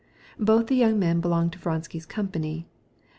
[0.39, 2.65] Both the young men were in Vronsky's company.